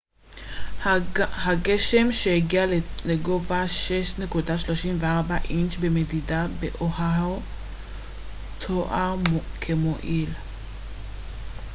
הגשם 1.45 2.11
שהגיע 2.11 2.65
לגובה 3.05 3.63
6.34 4.29 5.03
אינץ' 5.49 5.75
במדידה 5.75 6.47
באואהו 6.59 7.41
תואר 8.59 9.15
כ 9.61 9.69
מועיל 9.71 10.29